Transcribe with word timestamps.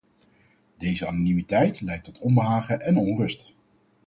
Deze 0.77 1.07
anonimiteit 1.07 1.81
leidt 1.81 2.03
tot 2.03 2.19
onbehagen 2.19 2.81
en 2.81 2.97
onrust. 2.97 3.53